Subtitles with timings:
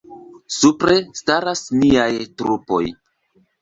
[0.59, 2.11] Supre staras niaj
[2.43, 2.85] trupoj.